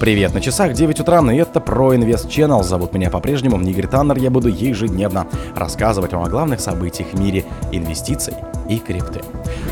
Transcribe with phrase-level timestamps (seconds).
[0.00, 2.62] Привет, на часах 9 утра, и это про Инвест Channel.
[2.62, 4.16] Зовут меня по-прежнему Игорь Таннер.
[4.18, 5.26] Я буду ежедневно
[5.56, 8.34] рассказывать вам о главных событиях в мире инвестиций
[8.68, 9.22] и крипты.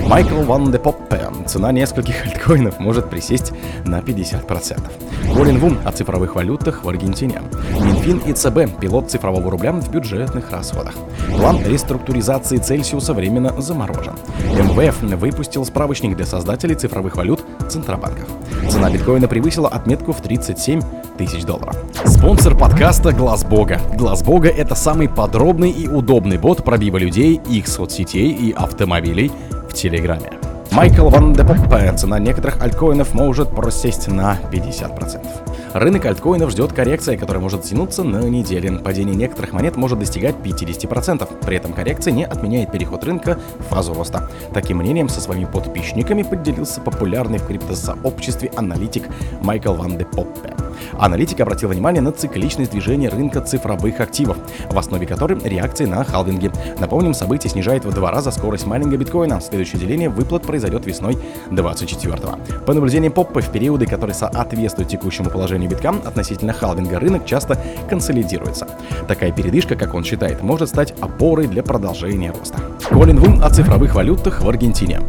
[0.08, 1.28] Майкл Ван де Поппе.
[1.46, 3.52] Цена нескольких альткоинов может присесть
[3.84, 5.36] на 50%.
[5.36, 7.42] Колин Вум о цифровых валютах в Аргентине.
[7.80, 8.80] Минфин и ЦБ.
[8.80, 10.94] Пилот цифрового рубля в бюджетных расходах.
[11.36, 14.14] План реструктуризации Цельсиуса временно заморожен.
[14.44, 18.28] МВФ выпустил справочник для создателей цифровых валют Центробанков.
[18.70, 20.80] Цена биткоина превысила отметку в 37
[21.16, 21.76] тысяч долларов.
[22.04, 23.80] Спонсор подкаста Глаз Бога.
[23.94, 29.32] Глаз Бога это самый подробный и удобный бот пробива людей, их соцсетей и автомобилей
[29.68, 30.32] в Телеграме.
[30.72, 31.92] Майкл Ван де Поппе.
[31.96, 35.55] Цена некоторых альткоинов может просесть на 50%.
[35.78, 38.80] Рынок альткоинов ждет коррекция, которая может тянуться на неделю.
[38.80, 41.44] Падение некоторых монет может достигать 50%.
[41.44, 44.30] При этом коррекция не отменяет переход рынка в фазу роста.
[44.54, 49.04] Таким мнением со своими подписчиками поделился популярный в криптосообществе аналитик
[49.42, 50.65] Майкл Ван де Поппе.
[50.98, 54.38] Аналитик обратил внимание на цикличность движения рынка цифровых активов,
[54.70, 56.50] в основе которой реакции на халвинги.
[56.78, 59.40] Напомним, событие снижает в два раза скорость майнинга биткоина.
[59.40, 61.18] Следующее деление выплат произойдет весной
[61.50, 62.64] 24 -го.
[62.64, 68.66] По наблюдениям Поппа, в периоды, которые соответствуют текущему положению битка, относительно халвинга рынок часто консолидируется.
[69.08, 72.58] Такая передышка, как он считает, может стать опорой для продолжения роста.
[72.90, 75.00] Колин Ву о цифровых валютах в Аргентине.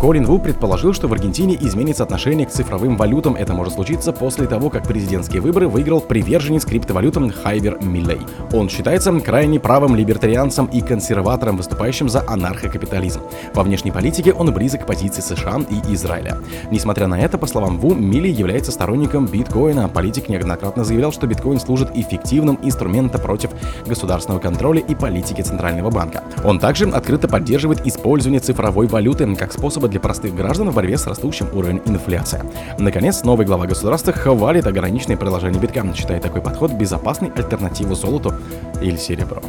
[0.00, 3.36] Колин Ву предположил, что в Аргентине изменится отношение к цифровым валютам.
[3.36, 4.86] Это может случиться после того, как
[5.34, 8.20] президентские выборы выиграл приверженец криптовалютам Хайвер Миллей.
[8.52, 13.20] Он считается крайне правым либертарианцем и консерватором, выступающим за анархокапитализм.
[13.52, 16.38] Во внешней политике он близок к позиции США и Израиля.
[16.70, 19.88] Несмотря на это, по словам Ву, Милли является сторонником биткоина.
[19.88, 23.50] Политик неоднократно заявлял, что биткоин служит эффективным инструментом против
[23.86, 26.22] государственного контроля и политики Центрального банка.
[26.44, 31.06] Он также открыто поддерживает использование цифровой валюты как способа для простых граждан в борьбе с
[31.06, 32.42] растущим уровнем инфляции.
[32.78, 38.34] Наконец, новый глава государства хвалит ограниченное приложение битка, считая такой подход безопасной альтернативой золоту
[38.82, 39.42] или серебру.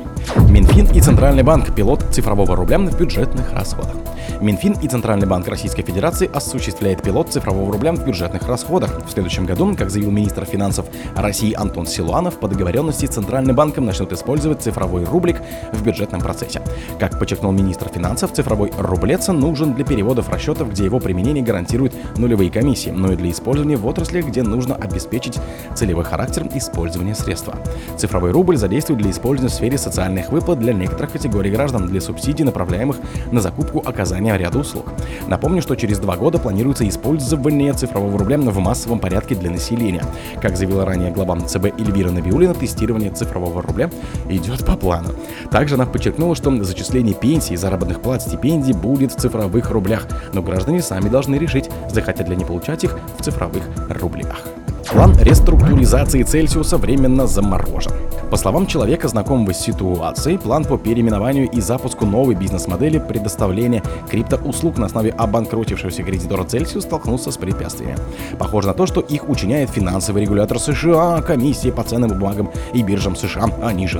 [0.50, 3.96] Минфин и Центральный банк– пилот цифрового рубля в бюджетных расходах.
[4.42, 9.02] Минфин и Центральный банк Российской Федерации осуществляет пилот цифрового рубля в бюджетных расходах.
[9.06, 10.86] В следующем году, как заявил министр финансов
[11.16, 15.42] России Антон Силуанов, по договоренности с Центральным банком начнут использовать цифровой рублик
[15.72, 16.62] в бюджетном процессе.
[17.00, 22.52] Как подчеркнул министр финансов, цифровой рублец нужен для переводов расчетов, где его применение гарантирует нулевые
[22.52, 25.38] комиссии, но и для использования в отраслях, где нужно обеспечить
[25.74, 27.56] целевой характер использования средства.
[27.98, 32.44] Цифровой рубль задействует для использования в сфере социальных выплат для некоторых категорий граждан, для субсидий,
[32.44, 32.98] направляемых
[33.32, 34.92] на закупку оказания ряда услуг.
[35.28, 40.04] Напомню, что через два года планируется использование цифрового рубля в массовом порядке для населения.
[40.42, 43.90] Как заявила ранее глава ЦБ Эльвира Набиулина, тестирование цифрового рубля
[44.30, 45.10] идет по плану.
[45.52, 50.82] Также она подчеркнула, что зачисление пенсий, заработных плат, стипендий будет в цифровых рублях, но граждане
[50.82, 54.46] сами должны решить, захотят ли они получать их в цифровых рублях.
[54.96, 57.92] План реструктуризации Цельсиуса временно заморожен.
[58.32, 64.78] По словам человека, знакомого с ситуацией, план по переименованию и запуску новой бизнес-модели предоставления криптоуслуг
[64.78, 67.98] на основе обанкротившегося кредитора Celsius столкнулся с препятствиями.
[68.40, 73.18] Похоже на то, что их учиняет финансовый регулятор США, комиссия по ценным бумагам и биржам
[73.18, 74.00] США, а не же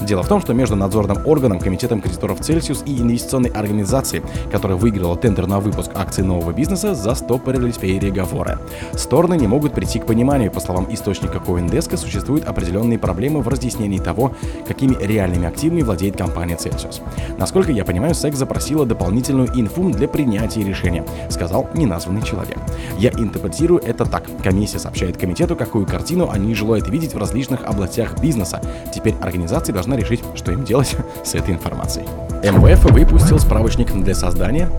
[0.00, 5.16] Дело в том, что между надзорным органом, комитетом кредиторов Celsius и инвестиционной организацией, которая выиграла
[5.16, 8.58] тендер на выпуск акций нового бизнеса, застопорились переговоры.
[8.94, 10.50] Стороны не могут прийти к пониманию.
[10.50, 14.32] По словам источника CoinDesk, существуют определенные проблемы в разъяснении того,
[14.66, 17.00] какими реальными активами владеет компания Celsius.
[17.38, 22.58] Насколько я понимаю, SEC запросила дополнительную инфу для принятия решения, сказал неназванный человек.
[22.98, 24.24] Я интерпретирую это так.
[24.42, 28.60] Комиссия сообщает комитету, какую картину они желают видеть в различных областях бизнеса.
[28.94, 32.06] Теперь организации должна решить, что им делать с этой информацией.
[32.42, 34.70] МВФ выпустил справочник для создания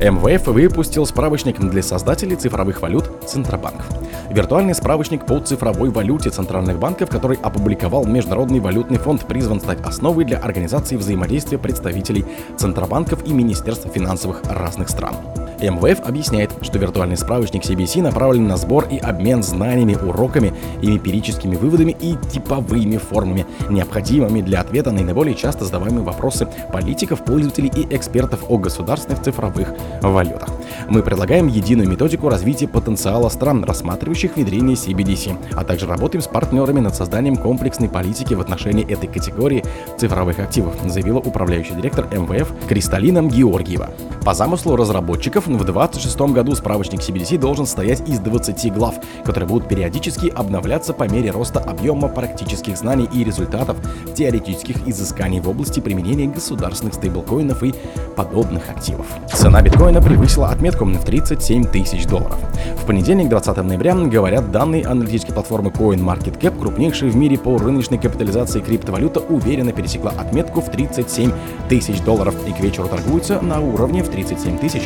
[0.00, 3.82] МВФ выпустил справочник для создателей цифровых валют Центробанк.
[4.30, 10.24] Виртуальный справочник по цифровой валюте центральных банков, который опубликовал Международный валютный фонд, призван стать основой
[10.24, 12.24] для организации взаимодействия представителей
[12.56, 15.16] центробанков и министерств финансовых разных стран.
[15.60, 20.52] МВФ объясняет, что виртуальный справочник CBC направлен на сбор и обмен знаниями, уроками,
[20.82, 27.70] эмпирическими выводами и типовыми формами, необходимыми для ответа на наиболее часто задаваемые вопросы политиков, пользователей
[27.74, 30.48] и экспертов о государственных цифровых валютах.
[30.88, 36.80] Мы предлагаем единую методику развития потенциала стран, рассматривающих внедрение CBDC, а также работаем с партнерами
[36.80, 39.64] над созданием комплексной политики в отношении этой категории
[39.96, 43.90] цифровых активов, заявила управляющий директор МВФ Кристалина Георгиева.
[44.24, 49.68] По замыслу разработчиков в 2026 году справочник CBDC должен состоять из 20 глав, которые будут
[49.68, 53.76] периодически обновляться по мере роста объема практических знаний и результатов
[54.14, 57.74] теоретических изысканий в области применения государственных стейблкоинов и
[58.16, 59.06] подобных активов.
[59.32, 62.38] Цена биткоина превысила отметку в 37 тысяч долларов.
[62.82, 68.60] В понедельник, 20 ноября, говорят данные аналитической платформы CoinMarketCap, крупнейшей в мире по рыночной капитализации
[68.60, 71.32] криптовалюта, уверенно пересекла отметку в 37
[71.68, 74.82] тысяч долларов и к вечеру торгуется на уровне в 37 тысяч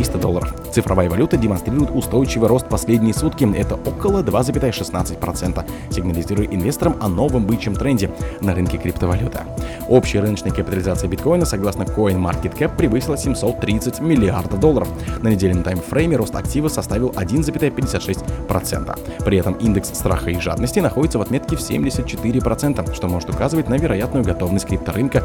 [0.00, 0.54] 300 долларов.
[0.72, 7.74] Цифровая валюта демонстрирует устойчивый рост последние сутки, это около 2,16%, сигнализируя инвесторам о новом бычьем
[7.74, 8.10] тренде
[8.40, 9.40] на рынке криптовалюты.
[9.90, 14.88] Общая рыночная капитализация биткоина, согласно CoinMarketCap, превысила 730 миллиардов долларов.
[15.20, 18.98] На недельном таймфрейме рост актива составил 1,56%.
[19.22, 23.74] При этом индекс страха и жадности находится в отметке в 74%, что может указывать на
[23.74, 25.24] вероятную готовность крипторынка